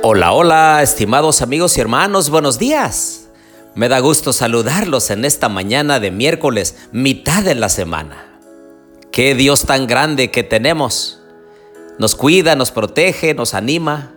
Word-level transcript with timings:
Hola, 0.00 0.80
estimados 0.80 1.42
amigos 1.42 1.76
y 1.76 1.80
hermanos, 1.80 2.30
buenos 2.30 2.56
días. 2.56 3.28
Me 3.74 3.88
da 3.88 3.98
gusto 3.98 4.32
saludarlos 4.32 5.10
en 5.10 5.24
esta 5.24 5.48
mañana 5.48 5.98
de 5.98 6.12
miércoles, 6.12 6.76
mitad 6.92 7.42
de 7.42 7.56
la 7.56 7.68
semana. 7.68 8.38
Qué 9.10 9.34
Dios 9.34 9.62
tan 9.64 9.88
grande 9.88 10.30
que 10.30 10.44
tenemos. 10.44 11.20
Nos 11.98 12.14
cuida, 12.14 12.54
nos 12.54 12.70
protege, 12.70 13.34
nos 13.34 13.54
anima. 13.54 14.12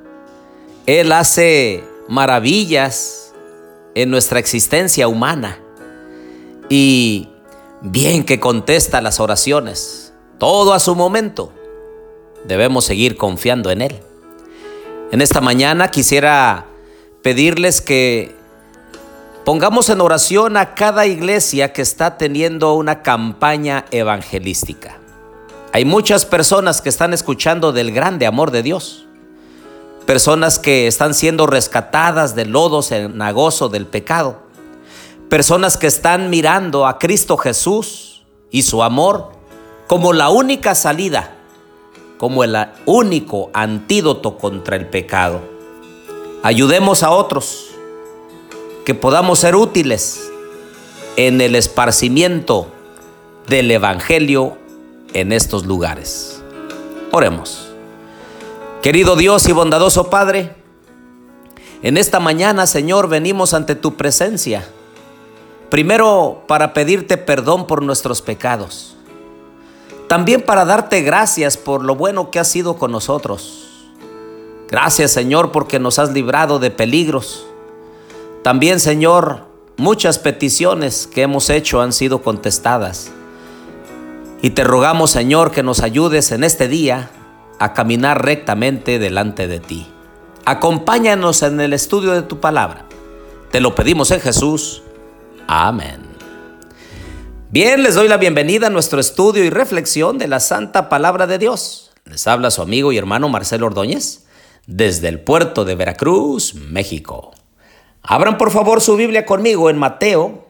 Él 0.85 1.11
hace 1.11 1.83
maravillas 2.07 3.33
en 3.95 4.11
nuestra 4.11 4.37
existencia 4.37 5.07
humana. 5.07 5.57
Y 6.69 7.27
bien 7.81 8.23
que 8.23 8.39
contesta 8.39 9.01
las 9.01 9.19
oraciones, 9.19 10.13
todo 10.37 10.73
a 10.73 10.79
su 10.79 10.93
momento. 10.93 11.51
Debemos 12.45 12.85
seguir 12.85 13.17
confiando 13.17 13.71
en 13.71 13.81
Él. 13.81 14.10
En 15.11 15.19
esta 15.19 15.41
mañana 15.41 15.91
quisiera 15.91 16.67
pedirles 17.21 17.81
que 17.81 18.33
pongamos 19.43 19.89
en 19.89 19.99
oración 19.99 20.55
a 20.55 20.73
cada 20.73 21.05
iglesia 21.05 21.73
que 21.73 21.81
está 21.81 22.17
teniendo 22.17 22.75
una 22.75 23.03
campaña 23.03 23.83
evangelística. 23.91 24.99
Hay 25.73 25.83
muchas 25.83 26.25
personas 26.25 26.79
que 26.79 26.87
están 26.87 27.13
escuchando 27.13 27.73
del 27.73 27.91
grande 27.91 28.25
amor 28.25 28.51
de 28.51 28.63
Dios. 28.63 29.05
Personas 30.05 30.59
que 30.59 30.87
están 30.87 31.13
siendo 31.13 31.45
rescatadas 31.45 32.33
del 32.33 32.51
lodo 32.51 32.81
cenagoso 32.81 33.67
del 33.67 33.87
pecado. 33.87 34.39
Personas 35.27 35.75
que 35.75 35.87
están 35.87 36.29
mirando 36.29 36.87
a 36.87 36.99
Cristo 36.99 37.35
Jesús 37.35 38.25
y 38.49 38.61
su 38.61 38.81
amor 38.81 39.33
como 39.87 40.13
la 40.13 40.29
única 40.29 40.73
salida 40.73 41.35
como 42.21 42.43
el 42.43 42.55
único 42.85 43.49
antídoto 43.51 44.37
contra 44.37 44.75
el 44.75 44.85
pecado. 44.85 45.41
Ayudemos 46.43 47.01
a 47.01 47.09
otros, 47.09 47.71
que 48.85 48.93
podamos 48.93 49.39
ser 49.39 49.55
útiles 49.55 50.29
en 51.15 51.41
el 51.41 51.55
esparcimiento 51.55 52.67
del 53.47 53.71
Evangelio 53.71 54.55
en 55.15 55.31
estos 55.31 55.65
lugares. 55.65 56.43
Oremos. 57.11 57.71
Querido 58.83 59.15
Dios 59.15 59.49
y 59.49 59.51
bondadoso 59.51 60.11
Padre, 60.11 60.53
en 61.81 61.97
esta 61.97 62.19
mañana, 62.19 62.67
Señor, 62.67 63.09
venimos 63.09 63.55
ante 63.55 63.73
tu 63.73 63.95
presencia. 63.95 64.63
Primero 65.71 66.43
para 66.47 66.75
pedirte 66.75 67.17
perdón 67.17 67.65
por 67.65 67.81
nuestros 67.81 68.21
pecados 68.21 68.95
también 70.11 70.41
para 70.41 70.65
darte 70.65 71.03
gracias 71.03 71.55
por 71.55 71.85
lo 71.85 71.95
bueno 71.95 72.31
que 72.31 72.39
has 72.39 72.49
sido 72.49 72.75
con 72.75 72.91
nosotros. 72.91 73.87
Gracias 74.67 75.11
Señor 75.11 75.53
porque 75.53 75.79
nos 75.79 75.99
has 75.99 76.11
librado 76.11 76.59
de 76.59 76.69
peligros. 76.69 77.47
También 78.43 78.81
Señor, 78.81 79.47
muchas 79.77 80.19
peticiones 80.19 81.07
que 81.07 81.21
hemos 81.21 81.49
hecho 81.49 81.79
han 81.79 81.93
sido 81.93 82.21
contestadas. 82.23 83.09
Y 84.41 84.49
te 84.49 84.65
rogamos 84.65 85.11
Señor 85.11 85.51
que 85.51 85.63
nos 85.63 85.79
ayudes 85.79 86.33
en 86.33 86.43
este 86.43 86.67
día 86.67 87.09
a 87.57 87.71
caminar 87.71 88.21
rectamente 88.21 88.99
delante 88.99 89.47
de 89.47 89.61
ti. 89.61 89.87
Acompáñanos 90.43 91.41
en 91.41 91.61
el 91.61 91.71
estudio 91.71 92.11
de 92.11 92.23
tu 92.23 92.41
palabra. 92.41 92.83
Te 93.49 93.61
lo 93.61 93.75
pedimos 93.75 94.11
en 94.11 94.19
Jesús. 94.19 94.83
Amén. 95.47 96.10
Bien, 97.51 97.83
les 97.83 97.95
doy 97.95 98.07
la 98.07 98.15
bienvenida 98.15 98.67
a 98.67 98.69
nuestro 98.69 99.01
estudio 99.01 99.43
y 99.43 99.49
reflexión 99.49 100.17
de 100.17 100.29
la 100.29 100.39
Santa 100.39 100.87
Palabra 100.87 101.27
de 101.27 101.37
Dios. 101.37 101.91
Les 102.05 102.25
habla 102.25 102.49
su 102.49 102.61
amigo 102.61 102.93
y 102.93 102.97
hermano 102.97 103.27
Marcelo 103.27 103.65
Ordóñez 103.65 104.23
desde 104.67 105.09
el 105.09 105.19
puerto 105.19 105.65
de 105.65 105.75
Veracruz, 105.75 106.55
México. 106.55 107.31
Abran 108.03 108.37
por 108.37 108.51
favor 108.51 108.79
su 108.79 108.95
Biblia 108.95 109.25
conmigo 109.25 109.69
en 109.69 109.77
Mateo 109.77 110.47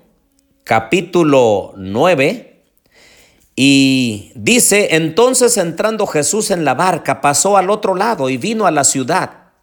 capítulo 0.64 1.74
9 1.76 2.66
y 3.56 4.32
dice, 4.36 4.90
entonces 4.92 5.58
entrando 5.58 6.06
Jesús 6.06 6.52
en 6.52 6.66
la 6.66 6.76
barca 6.76 7.20
pasó 7.20 7.58
al 7.58 7.72
otro 7.72 7.96
lado 7.96 8.30
y 8.30 8.38
vino 8.38 8.68
a 8.68 8.72
la 8.72 8.84
ciudad. 8.84 9.54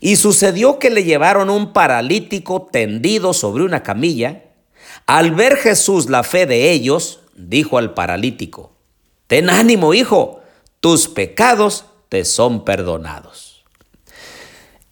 Y 0.00 0.16
sucedió 0.16 0.80
que 0.80 0.90
le 0.90 1.04
llevaron 1.04 1.48
un 1.48 1.72
paralítico 1.72 2.66
tendido 2.72 3.34
sobre 3.34 3.62
una 3.62 3.84
camilla 3.84 4.47
al 5.08 5.30
ver 5.30 5.56
Jesús 5.56 6.10
la 6.10 6.22
fe 6.22 6.44
de 6.44 6.70
ellos, 6.70 7.20
dijo 7.34 7.78
al 7.78 7.94
paralítico, 7.94 8.72
Ten 9.26 9.48
ánimo, 9.48 9.94
hijo, 9.94 10.42
tus 10.80 11.08
pecados 11.08 11.86
te 12.10 12.26
son 12.26 12.62
perdonados. 12.66 13.64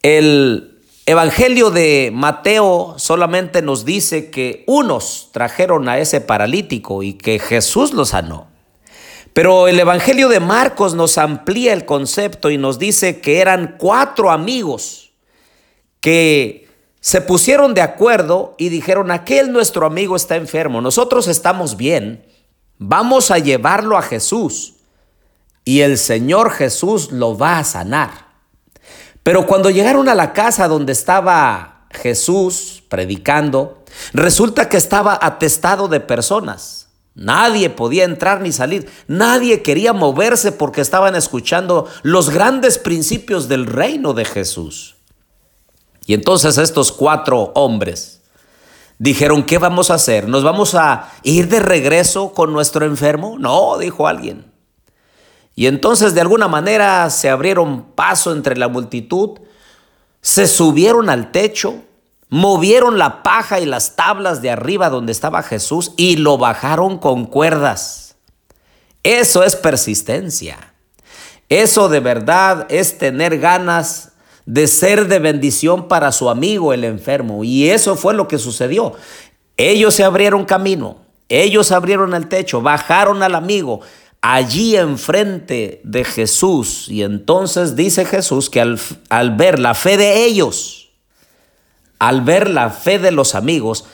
El 0.01 0.81
Evangelio 1.05 1.69
de 1.69 2.09
Mateo 2.11 2.95
solamente 2.97 3.61
nos 3.61 3.85
dice 3.85 4.31
que 4.31 4.63
unos 4.65 5.29
trajeron 5.33 5.87
a 5.87 5.99
ese 5.99 6.19
paralítico 6.19 7.03
y 7.03 7.13
que 7.13 7.37
Jesús 7.37 7.93
lo 7.93 8.03
sanó. 8.03 8.47
Pero 9.33 9.67
el 9.67 9.79
Evangelio 9.79 10.29
de 10.29 10.39
Marcos 10.39 10.95
nos 10.95 11.19
amplía 11.19 11.73
el 11.73 11.85
concepto 11.85 12.49
y 12.49 12.57
nos 12.57 12.79
dice 12.79 13.21
que 13.21 13.39
eran 13.39 13.75
cuatro 13.77 14.31
amigos 14.31 15.11
que 16.01 16.66
se 17.07 17.21
pusieron 17.21 17.73
de 17.73 17.79
acuerdo 17.79 18.53
y 18.57 18.67
dijeron, 18.67 19.11
aquel 19.11 19.53
nuestro 19.53 19.85
amigo 19.85 20.17
está 20.17 20.35
enfermo, 20.35 20.81
nosotros 20.81 21.29
estamos 21.29 21.77
bien, 21.77 22.25
vamos 22.79 23.31
a 23.31 23.37
llevarlo 23.37 23.97
a 23.97 24.01
Jesús 24.01 24.73
y 25.63 25.79
el 25.79 25.97
Señor 25.99 26.51
Jesús 26.51 27.13
lo 27.13 27.37
va 27.37 27.59
a 27.59 27.63
sanar. 27.63 28.27
Pero 29.23 29.47
cuando 29.47 29.69
llegaron 29.69 30.09
a 30.09 30.15
la 30.15 30.33
casa 30.33 30.67
donde 30.67 30.91
estaba 30.91 31.87
Jesús 31.91 32.83
predicando, 32.89 33.85
resulta 34.11 34.67
que 34.67 34.75
estaba 34.75 35.17
atestado 35.21 35.87
de 35.87 36.01
personas. 36.01 36.89
Nadie 37.15 37.69
podía 37.69 38.03
entrar 38.03 38.41
ni 38.41 38.51
salir. 38.51 38.91
Nadie 39.07 39.61
quería 39.63 39.93
moverse 39.93 40.51
porque 40.51 40.81
estaban 40.81 41.15
escuchando 41.15 41.87
los 42.03 42.31
grandes 42.31 42.77
principios 42.77 43.47
del 43.47 43.65
reino 43.65 44.11
de 44.13 44.25
Jesús. 44.25 44.96
Y 46.07 46.13
entonces 46.13 46.57
estos 46.57 46.93
cuatro 46.93 47.51
hombres 47.53 48.21
dijeron, 48.97 49.43
¿qué 49.43 49.57
vamos 49.57 49.91
a 49.91 49.95
hacer? 49.95 50.29
¿Nos 50.29 50.41
vamos 50.41 50.73
a 50.73 51.11
ir 51.21 51.49
de 51.49 51.59
regreso 51.59 52.33
con 52.33 52.53
nuestro 52.53 52.85
enfermo? 52.85 53.35
No, 53.37 53.77
dijo 53.77 54.07
alguien. 54.07 54.49
Y 55.53 55.67
entonces 55.67 56.15
de 56.15 56.21
alguna 56.21 56.47
manera 56.47 57.09
se 57.09 57.29
abrieron 57.29 57.91
paso 57.91 58.31
entre 58.31 58.55
la 58.55 58.69
multitud, 58.69 59.31
se 60.21 60.47
subieron 60.47 61.09
al 61.09 61.31
techo, 61.33 61.75
movieron 62.29 62.97
la 62.97 63.21
paja 63.21 63.59
y 63.59 63.65
las 63.65 63.97
tablas 63.97 64.41
de 64.41 64.49
arriba 64.49 64.89
donde 64.89 65.11
estaba 65.11 65.43
Jesús 65.43 65.91
y 65.97 66.15
lo 66.15 66.37
bajaron 66.37 66.99
con 66.99 67.25
cuerdas. 67.25 68.15
Eso 69.03 69.43
es 69.43 69.57
persistencia. 69.57 70.73
Eso 71.49 71.89
de 71.89 71.99
verdad 71.99 72.65
es 72.69 72.97
tener 72.97 73.39
ganas 73.39 74.13
de 74.47 74.65
ser 74.65 75.07
de 75.07 75.19
bendición 75.19 75.89
para 75.89 76.11
su 76.11 76.29
amigo 76.29 76.73
el 76.73 76.85
enfermo. 76.85 77.43
Y 77.43 77.69
eso 77.69 77.95
fue 77.95 78.13
lo 78.13 78.27
que 78.27 78.39
sucedió. 78.39 78.93
Ellos 79.57 79.93
se 79.93 80.03
abrieron 80.03 80.45
camino, 80.45 80.97
ellos 81.29 81.71
abrieron 81.71 82.13
el 82.15 82.29
techo, 82.29 82.61
bajaron 82.61 83.21
al 83.21 83.35
amigo 83.35 83.81
allí 84.21 84.77
enfrente 84.77 85.81
de 85.83 86.05
Jesús. 86.05 86.87
Y 86.89 87.03
entonces 87.03 87.75
dice 87.75 88.05
Jesús 88.05 88.49
que 88.49 88.61
al, 88.61 88.79
al 89.09 89.35
ver 89.35 89.59
la 89.59 89.75
fe 89.75 89.97
de 89.97 90.25
ellos, 90.25 90.91
al 91.99 92.21
ver 92.21 92.49
la 92.49 92.69
fe 92.69 92.99
de 92.99 93.11
los 93.11 93.35
amigos, 93.35 93.85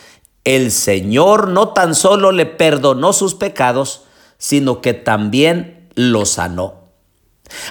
el 0.43 0.71
Señor 0.71 1.47
no 1.47 1.69
tan 1.69 1.95
solo 1.95 2.31
le 2.31 2.45
perdonó 2.45 3.11
sus 3.11 3.33
pecados, 3.33 4.03
sino 4.37 4.81
que 4.81 4.93
también 4.93 5.89
los 5.95 6.29
sanó. 6.29 6.82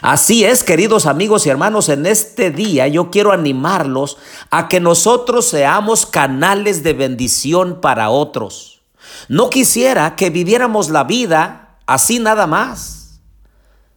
Así 0.01 0.45
es, 0.45 0.65
queridos 0.65 1.07
amigos 1.07 1.47
y 1.47 1.51
hermanos, 1.51 1.89
en 1.89 2.07
este 2.07 2.51
día 2.51 2.89
yo 2.89 3.11
quiero 3.11 3.33
animarlos 3.33 4.19
a 4.51 4.69
que 4.69 4.81
nosotros 4.81 5.47
seamos 5.47 6.07
canales 6.07 6.83
de 6.83 6.93
bendición 6.93 7.81
para 7.81 8.11
otros. 8.11 8.83
No 9.29 9.51
quisiera 9.51 10.15
que 10.17 10.31
viviéramos 10.31 10.91
la 10.91 11.05
vida 11.05 11.79
así 11.87 12.19
nada 12.19 12.47
más, 12.47 13.21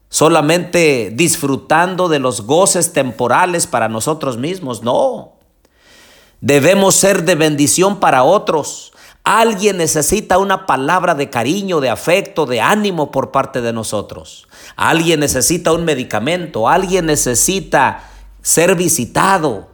solamente 0.09 1.11
disfrutando 1.13 2.07
de 2.07 2.19
los 2.19 2.41
goces 2.41 2.93
temporales 2.93 3.67
para 3.67 3.89
nosotros 3.89 4.37
mismos, 4.37 4.81
no. 4.81 5.33
Debemos 6.41 6.95
ser 6.95 7.23
de 7.25 7.35
bendición 7.35 7.99
para 7.99 8.23
otros. 8.23 8.91
Alguien 9.25 9.77
necesita 9.77 10.37
una 10.37 10.67
palabra 10.67 11.15
de 11.15 11.31
cariño, 11.31 11.81
de 11.81 11.89
afecto, 11.89 12.45
de 12.45 12.61
ánimo 12.61 13.09
por 13.09 13.31
parte 13.31 13.59
de 13.59 13.73
nosotros. 13.73 14.47
Alguien 14.75 15.19
necesita 15.19 15.73
un 15.73 15.83
medicamento, 15.83 16.69
alguien 16.69 17.07
necesita 17.07 18.03
ser 18.43 18.75
visitado. 18.75 19.67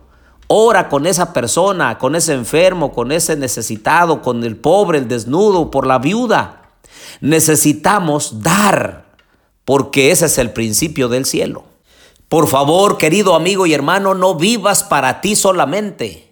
Ora 0.48 0.88
con 0.88 1.06
esa 1.06 1.34
persona, 1.34 1.98
con 1.98 2.16
ese 2.16 2.34
enfermo, 2.34 2.94
con 2.94 3.12
ese 3.12 3.36
necesitado, 3.36 4.22
con 4.22 4.46
el 4.46 4.56
pobre, 4.56 5.00
el 5.00 5.10
desnudo, 5.10 5.70
por 5.70 5.86
la 5.86 6.00
viuda. 6.00 6.72
Necesitamos 7.20 8.42
dar, 8.42 9.04
porque 9.66 10.12
ese 10.12 10.28
es 10.28 10.38
el 10.38 10.52
principio 10.52 11.10
del 11.10 11.26
cielo. 11.26 11.66
Por 12.30 12.48
favor, 12.48 12.98
querido 12.98 13.36
amigo 13.36 13.66
y 13.66 13.74
hermano, 13.74 14.14
no 14.14 14.36
vivas 14.36 14.84
para 14.84 15.20
ti 15.20 15.36
solamente. 15.36 16.31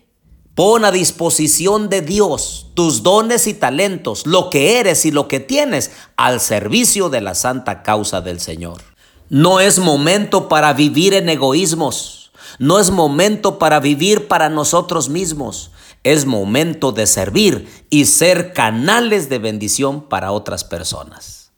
Pon 0.60 0.84
a 0.84 0.92
disposición 0.92 1.88
de 1.88 2.02
Dios 2.02 2.66
tus 2.74 3.02
dones 3.02 3.48
y 3.48 3.54
talentos, 3.54 4.28
lo 4.28 4.50
que 4.50 4.78
eres 4.78 5.06
y 5.06 5.12
lo 5.12 5.30
que 5.30 5.40
tienes, 5.40 5.90
al 6.18 6.42
servicio 6.42 7.08
de 7.08 7.22
la 7.22 7.34
santa 7.34 7.82
causa 7.82 8.20
del 8.20 8.42
Señor. 8.42 8.82
No 9.30 9.62
es 9.62 9.80
momento 9.80 10.50
para 10.50 10.74
vivir 10.74 11.14
en 11.14 11.30
egoísmos. 11.30 12.34
No 12.58 12.78
es 12.78 12.92
momento 12.92 13.58
para 13.58 13.80
vivir 13.80 14.28
para 14.28 14.50
nosotros 14.50 15.08
mismos. 15.08 15.72
Es 16.04 16.26
momento 16.26 16.92
de 16.92 17.08
servir 17.08 17.86
y 17.90 18.04
ser 18.04 18.52
canales 18.52 19.30
de 19.30 19.40
bendición 19.40 20.10
para 20.10 20.34
otras 20.34 20.66
personas. 20.66 21.54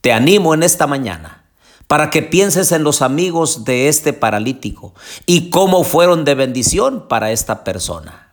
Te 0.00 0.12
animo 0.12 0.54
en 0.54 0.62
esta 0.62 0.86
mañana 0.86 1.44
para 1.88 2.08
que 2.08 2.22
pienses 2.22 2.70
en 2.70 2.84
los 2.84 3.02
amigos 3.02 3.64
de 3.64 3.88
este 3.88 4.12
paralítico 4.12 4.94
y 5.26 5.50
cómo 5.50 5.82
fueron 5.82 6.24
de 6.24 6.36
bendición 6.36 7.08
para 7.08 7.32
esta 7.32 7.64
persona. 7.64 8.24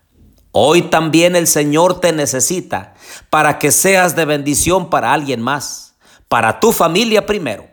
Hoy 0.51 0.83
también 0.83 1.35
el 1.35 1.47
Señor 1.47 1.99
te 1.99 2.11
necesita 2.11 2.93
para 3.29 3.59
que 3.59 3.71
seas 3.71 4.15
de 4.15 4.25
bendición 4.25 4.89
para 4.89 5.13
alguien 5.13 5.41
más, 5.41 5.95
para 6.27 6.59
tu 6.59 6.71
familia 6.71 7.25
primero 7.25 7.71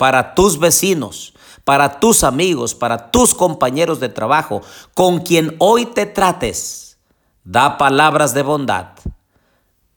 para 0.00 0.34
tus 0.34 0.58
vecinos, 0.58 1.34
para 1.62 2.00
tus 2.00 2.24
amigos, 2.24 2.74
para 2.74 3.10
tus 3.10 3.34
compañeros 3.34 4.00
de 4.00 4.08
trabajo, 4.08 4.62
con 4.94 5.20
quien 5.20 5.56
hoy 5.58 5.84
te 5.84 6.06
trates. 6.06 6.96
Da 7.44 7.76
palabras 7.76 8.32
de 8.32 8.40
bondad. 8.40 8.92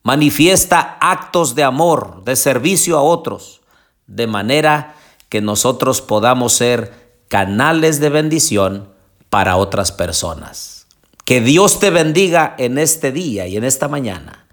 Manifiesta 0.02 0.98
actos 1.00 1.54
de 1.54 1.64
amor, 1.64 2.22
de 2.22 2.36
servicio 2.36 2.98
a 2.98 3.02
otros, 3.02 3.62
de 4.06 4.26
manera 4.26 4.94
que 5.30 5.40
nosotros 5.40 6.02
podamos 6.02 6.52
ser 6.52 7.22
canales 7.28 7.98
de 7.98 8.10
bendición 8.10 8.92
para 9.30 9.56
otras 9.56 9.90
personas. 9.90 10.73
Que 11.24 11.40
Dios 11.40 11.80
te 11.80 11.90
bendiga 11.90 12.54
en 12.58 12.78
este 12.78 13.12
día 13.12 13.46
y 13.46 13.56
en 13.56 13.64
esta 13.64 13.88
mañana. 13.88 14.46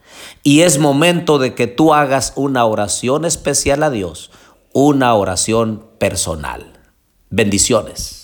Y 0.44 0.62
es 0.62 0.80
momento 0.80 1.38
de 1.38 1.54
que 1.54 1.68
tú 1.68 1.94
hagas 1.94 2.34
una 2.36 2.66
oración 2.66 3.26
especial 3.26 3.84
a 3.84 3.90
Dios 3.90 4.32
una 4.74 5.14
oración 5.16 5.86
personal. 5.98 6.80
Bendiciones. 7.30 8.21